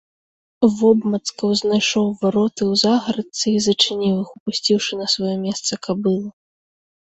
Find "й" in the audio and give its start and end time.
3.55-3.69